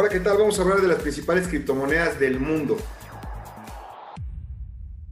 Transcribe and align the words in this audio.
Hola, 0.00 0.10
¿qué 0.10 0.20
tal? 0.20 0.38
Vamos 0.38 0.56
a 0.56 0.62
hablar 0.62 0.80
de 0.80 0.86
las 0.86 1.00
principales 1.00 1.48
criptomonedas 1.48 2.20
del 2.20 2.38
mundo. 2.38 2.78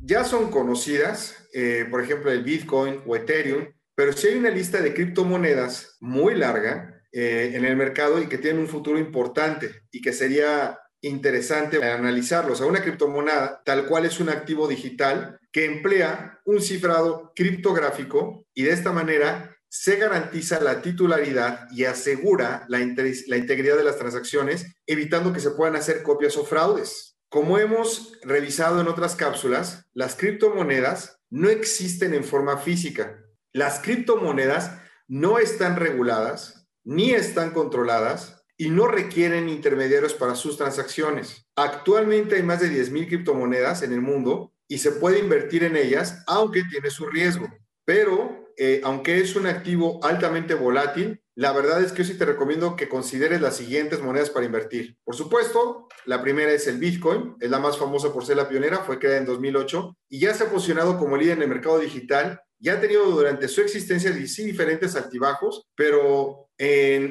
Ya 0.00 0.22
son 0.22 0.48
conocidas, 0.48 1.48
eh, 1.52 1.88
por 1.90 2.04
ejemplo, 2.04 2.30
el 2.30 2.44
Bitcoin 2.44 3.00
o 3.04 3.16
Ethereum, 3.16 3.66
pero 3.96 4.12
si 4.12 4.28
hay 4.28 4.38
una 4.38 4.50
lista 4.50 4.80
de 4.80 4.94
criptomonedas 4.94 5.96
muy 5.98 6.36
larga 6.36 7.02
eh, 7.10 7.50
en 7.54 7.64
el 7.64 7.74
mercado 7.74 8.22
y 8.22 8.28
que 8.28 8.38
tienen 8.38 8.62
un 8.62 8.68
futuro 8.68 8.96
importante 8.96 9.72
y 9.90 10.00
que 10.00 10.12
sería 10.12 10.78
interesante 11.00 11.82
analizarlo. 11.82 12.52
O 12.52 12.54
sea, 12.54 12.66
una 12.66 12.80
criptomoneda 12.80 13.62
tal 13.64 13.86
cual 13.86 14.04
es 14.04 14.20
un 14.20 14.28
activo 14.28 14.68
digital 14.68 15.40
que 15.50 15.64
emplea 15.64 16.38
un 16.44 16.60
cifrado 16.60 17.32
criptográfico 17.34 18.46
y 18.54 18.62
de 18.62 18.70
esta 18.70 18.92
manera 18.92 19.55
se 19.78 19.96
garantiza 19.96 20.58
la 20.58 20.80
titularidad 20.80 21.68
y 21.70 21.84
asegura 21.84 22.64
la, 22.68 22.78
la, 22.78 23.36
integridad 23.36 23.76
de 23.76 23.84
las 23.84 23.98
transacciones, 23.98 24.74
evitando 24.86 25.34
que 25.34 25.40
se 25.40 25.50
puedan 25.50 25.76
hacer 25.76 26.02
copias 26.02 26.38
o 26.38 26.46
fraudes. 26.46 27.18
Como 27.28 27.58
hemos 27.58 28.18
revisado 28.22 28.80
en 28.80 28.88
otras 28.88 29.16
cápsulas, 29.16 29.84
las 29.92 30.14
criptomonedas 30.14 31.20
no 31.28 31.50
existen 31.50 32.14
en 32.14 32.24
forma 32.24 32.56
física. 32.56 33.22
Las 33.52 33.80
criptomonedas 33.80 34.72
no 35.08 35.38
están 35.38 35.76
reguladas 35.76 36.66
ni 36.82 37.12
están 37.12 37.50
controladas 37.50 38.44
y 38.56 38.70
no 38.70 38.86
requieren 38.86 39.50
intermediarios 39.50 40.14
para 40.14 40.36
sus 40.36 40.56
transacciones. 40.56 41.46
Actualmente 41.54 42.36
hay 42.36 42.42
más 42.42 42.60
de 42.60 42.70
10.000 42.70 43.08
criptomonedas 43.08 43.82
en 43.82 43.92
el 43.92 44.00
mundo 44.00 44.54
y 44.68 44.78
se 44.78 44.92
puede 44.92 45.18
invertir 45.18 45.64
en 45.64 45.76
ellas, 45.76 46.24
aunque 46.26 46.62
tiene 46.70 46.88
su 46.88 47.06
riesgo. 47.06 47.46
Pero 47.84 48.45
eh, 48.56 48.80
aunque 48.84 49.20
es 49.20 49.36
un 49.36 49.46
activo 49.46 50.00
altamente 50.02 50.54
volátil, 50.54 51.20
la 51.34 51.52
verdad 51.52 51.82
es 51.82 51.92
que 51.92 52.02
yo 52.02 52.12
sí 52.12 52.18
te 52.18 52.24
recomiendo 52.24 52.76
que 52.76 52.88
consideres 52.88 53.42
las 53.42 53.56
siguientes 53.56 54.00
monedas 54.00 54.30
para 54.30 54.46
invertir. 54.46 54.96
Por 55.04 55.14
supuesto, 55.14 55.88
la 56.06 56.22
primera 56.22 56.50
es 56.50 56.66
el 56.66 56.78
Bitcoin, 56.78 57.36
es 57.40 57.50
la 57.50 57.58
más 57.58 57.76
famosa 57.76 58.12
por 58.12 58.24
ser 58.24 58.38
la 58.38 58.48
pionera, 58.48 58.78
fue 58.78 58.98
creada 58.98 59.18
en 59.18 59.26
2008 59.26 59.96
y 60.08 60.20
ya 60.20 60.32
se 60.32 60.44
ha 60.44 60.50
posicionado 60.50 60.98
como 60.98 61.16
líder 61.18 61.36
en 61.36 61.42
el 61.42 61.48
mercado 61.48 61.78
digital. 61.78 62.40
Ya 62.58 62.74
ha 62.74 62.80
tenido 62.80 63.04
durante 63.10 63.48
su 63.48 63.60
existencia 63.60 64.10
sí 64.26 64.44
diferentes 64.44 64.96
altibajos, 64.96 65.68
pero 65.74 66.48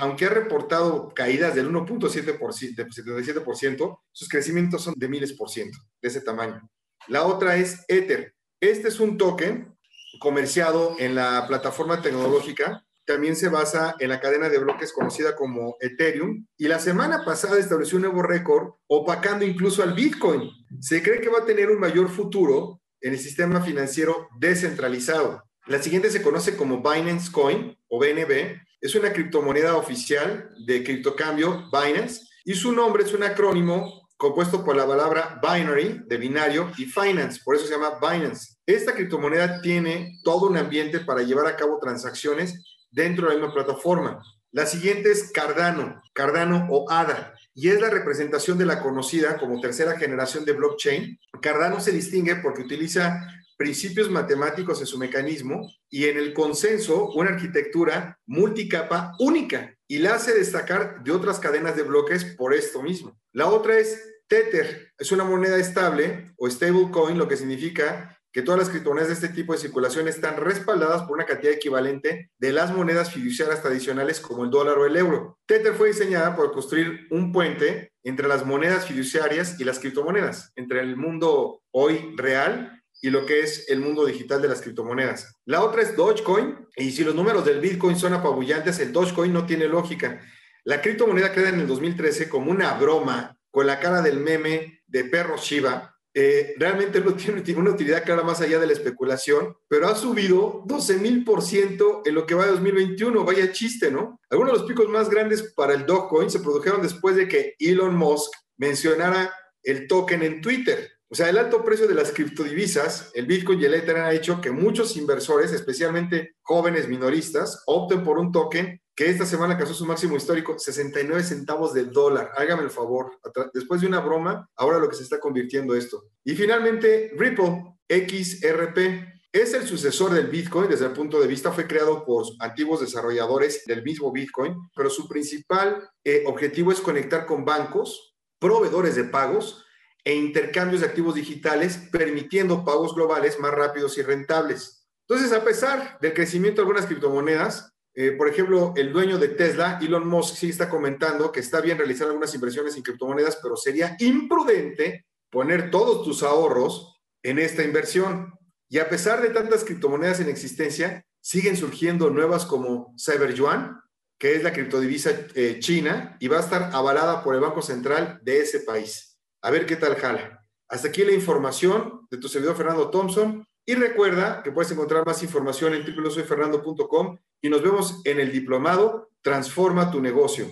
aunque 0.00 0.26
ha 0.26 0.30
reportado 0.30 1.08
caídas 1.14 1.54
del 1.54 1.70
1.7%, 1.70 2.74
del 2.76 2.88
77%, 2.88 3.98
sus 4.12 4.28
crecimientos 4.28 4.82
son 4.82 4.92
de 4.98 5.08
miles 5.08 5.32
por 5.32 5.48
ciento, 5.48 5.78
de 6.02 6.08
ese 6.08 6.20
tamaño. 6.20 6.68
La 7.08 7.24
otra 7.24 7.56
es 7.56 7.82
Ether. 7.88 8.34
Este 8.60 8.88
es 8.88 9.00
un 9.00 9.16
token 9.16 9.74
comerciado 10.18 10.96
en 10.98 11.14
la 11.14 11.46
plataforma 11.46 12.02
tecnológica 12.02 12.84
también 13.10 13.34
se 13.34 13.48
basa 13.48 13.96
en 13.98 14.08
la 14.08 14.20
cadena 14.20 14.48
de 14.48 14.58
bloques 14.58 14.92
conocida 14.92 15.34
como 15.34 15.76
Ethereum 15.80 16.46
y 16.56 16.68
la 16.68 16.78
semana 16.78 17.24
pasada 17.24 17.58
estableció 17.58 17.96
un 17.96 18.02
nuevo 18.02 18.22
récord 18.22 18.74
opacando 18.86 19.44
incluso 19.44 19.82
al 19.82 19.94
Bitcoin. 19.94 20.48
Se 20.80 21.02
cree 21.02 21.20
que 21.20 21.28
va 21.28 21.38
a 21.38 21.44
tener 21.44 21.70
un 21.70 21.80
mayor 21.80 22.08
futuro 22.08 22.80
en 23.00 23.14
el 23.14 23.18
sistema 23.18 23.62
financiero 23.62 24.28
descentralizado. 24.38 25.42
La 25.66 25.82
siguiente 25.82 26.08
se 26.10 26.22
conoce 26.22 26.56
como 26.56 26.82
Binance 26.82 27.32
Coin 27.32 27.76
o 27.88 27.98
BNB. 27.98 28.60
Es 28.80 28.94
una 28.94 29.12
criptomoneda 29.12 29.76
oficial 29.76 30.50
de 30.64 30.84
criptocambio 30.84 31.68
Binance 31.72 32.28
y 32.44 32.54
su 32.54 32.70
nombre 32.70 33.02
es 33.02 33.12
un 33.12 33.24
acrónimo 33.24 33.99
compuesto 34.20 34.62
por 34.62 34.76
la 34.76 34.86
palabra 34.86 35.40
binary, 35.42 36.02
de 36.06 36.18
binario, 36.18 36.70
y 36.76 36.84
finance, 36.84 37.40
por 37.42 37.56
eso 37.56 37.64
se 37.64 37.72
llama 37.72 37.98
Binance. 37.98 38.58
Esta 38.66 38.92
criptomoneda 38.92 39.62
tiene 39.62 40.20
todo 40.22 40.46
un 40.46 40.58
ambiente 40.58 41.00
para 41.00 41.22
llevar 41.22 41.46
a 41.46 41.56
cabo 41.56 41.78
transacciones 41.80 42.62
dentro 42.90 43.26
de 43.26 43.34
la 43.34 43.40
misma 43.40 43.54
plataforma. 43.54 44.22
La 44.52 44.66
siguiente 44.66 45.10
es 45.10 45.32
Cardano, 45.32 46.02
Cardano 46.12 46.66
o 46.68 46.90
ADA, 46.90 47.32
y 47.54 47.70
es 47.70 47.80
la 47.80 47.88
representación 47.88 48.58
de 48.58 48.66
la 48.66 48.82
conocida 48.82 49.38
como 49.38 49.58
tercera 49.58 49.98
generación 49.98 50.44
de 50.44 50.52
blockchain. 50.52 51.18
Cardano 51.40 51.80
se 51.80 51.90
distingue 51.90 52.36
porque 52.36 52.60
utiliza 52.60 53.26
principios 53.60 54.08
matemáticos 54.08 54.80
en 54.80 54.86
su 54.86 54.96
mecanismo 54.96 55.70
y 55.90 56.06
en 56.06 56.16
el 56.16 56.32
consenso 56.32 57.10
una 57.10 57.32
arquitectura 57.32 58.18
multicapa 58.24 59.14
única 59.18 59.76
y 59.86 59.98
la 59.98 60.14
hace 60.14 60.32
destacar 60.32 61.04
de 61.04 61.12
otras 61.12 61.38
cadenas 61.38 61.76
de 61.76 61.82
bloques 61.82 62.24
por 62.24 62.54
esto 62.54 62.82
mismo. 62.82 63.20
La 63.34 63.48
otra 63.48 63.76
es 63.76 64.02
Tether 64.28 64.92
es 64.96 65.12
una 65.12 65.24
moneda 65.24 65.58
estable 65.58 66.32
o 66.38 66.48
stablecoin, 66.48 67.18
lo 67.18 67.28
que 67.28 67.36
significa 67.36 68.18
que 68.32 68.40
todas 68.40 68.60
las 68.60 68.70
criptomonedas 68.70 69.08
de 69.08 69.26
este 69.26 69.28
tipo 69.28 69.52
de 69.52 69.58
circulación 69.58 70.08
están 70.08 70.38
respaldadas 70.38 71.02
por 71.02 71.18
una 71.18 71.26
cantidad 71.26 71.52
equivalente 71.52 72.30
de 72.38 72.52
las 72.52 72.72
monedas 72.72 73.12
fiduciarias 73.12 73.60
tradicionales 73.60 74.20
como 74.20 74.44
el 74.44 74.50
dólar 74.50 74.78
o 74.78 74.86
el 74.86 74.96
euro. 74.96 75.38
Tether 75.44 75.74
fue 75.74 75.88
diseñada 75.88 76.34
por 76.34 76.50
construir 76.52 77.08
un 77.10 77.30
puente 77.30 77.92
entre 78.04 78.26
las 78.26 78.46
monedas 78.46 78.86
fiduciarias 78.86 79.60
y 79.60 79.64
las 79.64 79.80
criptomonedas, 79.80 80.50
entre 80.56 80.80
el 80.80 80.96
mundo 80.96 81.60
hoy 81.72 82.14
real 82.16 82.79
y 83.00 83.10
lo 83.10 83.24
que 83.26 83.40
es 83.40 83.68
el 83.68 83.80
mundo 83.80 84.04
digital 84.04 84.42
de 84.42 84.48
las 84.48 84.60
criptomonedas. 84.60 85.36
La 85.46 85.62
otra 85.62 85.82
es 85.82 85.96
Dogecoin, 85.96 86.66
y 86.76 86.90
si 86.90 87.04
los 87.04 87.14
números 87.14 87.44
del 87.44 87.60
Bitcoin 87.60 87.96
son 87.96 88.12
apabullantes, 88.12 88.78
el 88.78 88.92
Dogecoin 88.92 89.32
no 89.32 89.46
tiene 89.46 89.66
lógica. 89.66 90.20
La 90.64 90.82
criptomoneda 90.82 91.32
creada 91.32 91.50
en 91.50 91.60
el 91.60 91.66
2013 91.66 92.28
como 92.28 92.50
una 92.50 92.74
broma 92.74 93.36
con 93.50 93.66
la 93.66 93.80
cara 93.80 94.02
del 94.02 94.20
meme 94.20 94.82
de 94.86 95.04
perro 95.04 95.36
Shiva, 95.36 95.96
eh, 96.12 96.54
realmente 96.56 97.00
no 97.00 97.14
tiene, 97.14 97.40
una 97.56 97.70
utilidad 97.70 98.04
clara 98.04 98.22
más 98.22 98.40
allá 98.40 98.58
de 98.58 98.66
la 98.66 98.72
especulación, 98.72 99.56
pero 99.68 99.88
ha 99.88 99.94
subido 99.94 100.64
12 100.66 100.96
mil 100.96 101.24
por 101.24 101.40
ciento 101.42 102.02
en 102.04 102.14
lo 102.16 102.26
que 102.26 102.34
va 102.34 102.46
de 102.46 102.52
2021. 102.52 103.24
Vaya 103.24 103.52
chiste, 103.52 103.90
¿no? 103.90 104.20
Algunos 104.28 104.52
de 104.52 104.58
los 104.58 104.68
picos 104.68 104.88
más 104.88 105.08
grandes 105.08 105.52
para 105.54 105.74
el 105.74 105.86
Dogecoin 105.86 106.28
se 106.28 106.40
produjeron 106.40 106.82
después 106.82 107.14
de 107.14 107.28
que 107.28 107.54
Elon 107.58 107.94
Musk 107.94 108.32
mencionara 108.56 109.32
el 109.62 109.86
token 109.86 110.22
en 110.22 110.40
Twitter. 110.40 110.90
O 111.12 111.16
sea, 111.16 111.28
el 111.28 111.38
alto 111.38 111.64
precio 111.64 111.88
de 111.88 111.94
las 111.94 112.12
criptodivisas, 112.12 113.10
el 113.14 113.26
Bitcoin 113.26 113.60
y 113.60 113.64
el 113.64 113.74
Ether 113.74 113.96
han 113.96 114.14
hecho 114.14 114.40
que 114.40 114.52
muchos 114.52 114.96
inversores, 114.96 115.50
especialmente 115.50 116.36
jóvenes 116.40 116.86
minoristas, 116.86 117.64
opten 117.66 118.04
por 118.04 118.20
un 118.20 118.30
token 118.30 118.80
que 118.94 119.10
esta 119.10 119.26
semana 119.26 119.54
alcanzó 119.54 119.74
su 119.74 119.86
máximo 119.86 120.16
histórico, 120.16 120.56
69 120.56 121.24
centavos 121.24 121.74
de 121.74 121.86
dólar. 121.86 122.30
Hágame 122.36 122.62
el 122.62 122.70
favor. 122.70 123.18
Después 123.52 123.80
de 123.80 123.88
una 123.88 123.98
broma, 123.98 124.48
ahora 124.54 124.78
lo 124.78 124.88
que 124.88 124.94
se 124.94 125.02
está 125.02 125.18
convirtiendo 125.18 125.74
esto. 125.74 126.04
Y 126.22 126.36
finalmente, 126.36 127.10
Ripple, 127.16 127.60
XRP. 127.88 129.08
Es 129.32 129.52
el 129.54 129.66
sucesor 129.66 130.12
del 130.12 130.28
Bitcoin 130.28 130.68
desde 130.68 130.86
el 130.86 130.92
punto 130.92 131.20
de 131.20 131.26
vista, 131.26 131.50
fue 131.50 131.66
creado 131.66 132.04
por 132.04 132.24
antiguos 132.38 132.80
desarrolladores 132.80 133.64
del 133.64 133.82
mismo 133.82 134.12
Bitcoin, 134.12 134.56
pero 134.76 134.90
su 134.90 135.08
principal 135.08 135.88
eh, 136.04 136.24
objetivo 136.26 136.70
es 136.70 136.80
conectar 136.80 137.26
con 137.26 137.44
bancos, 137.44 138.16
proveedores 138.38 138.96
de 138.96 139.04
pagos 139.04 139.64
e 140.04 140.14
intercambios 140.14 140.80
de 140.80 140.86
activos 140.86 141.14
digitales, 141.14 141.88
permitiendo 141.92 142.64
pagos 142.64 142.94
globales 142.94 143.38
más 143.38 143.52
rápidos 143.52 143.98
y 143.98 144.02
rentables. 144.02 144.86
Entonces, 145.08 145.32
a 145.32 145.44
pesar 145.44 145.98
del 146.00 146.14
crecimiento 146.14 146.60
de 146.60 146.66
algunas 146.66 146.86
criptomonedas, 146.86 147.72
eh, 147.94 148.12
por 148.12 148.28
ejemplo, 148.28 148.72
el 148.76 148.92
dueño 148.92 149.18
de 149.18 149.28
Tesla, 149.28 149.78
Elon 149.82 150.06
Musk, 150.06 150.36
sí 150.36 150.48
está 150.50 150.68
comentando 150.68 151.32
que 151.32 151.40
está 151.40 151.60
bien 151.60 151.78
realizar 151.78 152.06
algunas 152.06 152.34
inversiones 152.34 152.76
en 152.76 152.82
criptomonedas, 152.82 153.38
pero 153.42 153.56
sería 153.56 153.96
imprudente 153.98 155.06
poner 155.30 155.70
todos 155.70 156.04
tus 156.04 156.22
ahorros 156.22 157.00
en 157.22 157.38
esta 157.38 157.64
inversión. 157.64 158.32
Y 158.68 158.78
a 158.78 158.88
pesar 158.88 159.20
de 159.20 159.30
tantas 159.30 159.64
criptomonedas 159.64 160.20
en 160.20 160.28
existencia, 160.28 161.04
siguen 161.20 161.56
surgiendo 161.56 162.10
nuevas 162.10 162.46
como 162.46 162.94
CyberYuan, 162.96 163.80
que 164.18 164.36
es 164.36 164.42
la 164.42 164.52
criptodivisa 164.52 165.10
eh, 165.34 165.56
china 165.60 166.16
y 166.20 166.28
va 166.28 166.36
a 166.36 166.40
estar 166.40 166.70
avalada 166.72 167.24
por 167.24 167.34
el 167.34 167.40
Banco 167.40 167.62
Central 167.62 168.20
de 168.22 168.40
ese 168.40 168.60
país. 168.60 169.09
A 169.42 169.50
ver 169.50 169.66
qué 169.66 169.76
tal 169.76 169.96
jala. 169.96 170.46
Hasta 170.68 170.88
aquí 170.88 171.04
la 171.04 171.12
información 171.12 172.06
de 172.10 172.18
tu 172.18 172.28
servidor 172.28 172.56
Fernando 172.56 172.90
Thompson. 172.90 173.46
Y 173.66 173.74
recuerda 173.74 174.42
que 174.42 174.52
puedes 174.52 174.70
encontrar 174.72 175.04
más 175.06 175.22
información 175.22 175.74
en 175.74 175.84
www.soyfernando.com 175.84 177.18
y 177.42 177.48
nos 177.48 177.62
vemos 177.62 178.00
en 178.04 178.20
el 178.20 178.32
diplomado 178.32 179.10
Transforma 179.22 179.90
tu 179.90 180.00
negocio. 180.00 180.46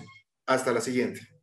Hasta 0.45 0.71
la 0.71 0.81
siguiente. 0.81 1.38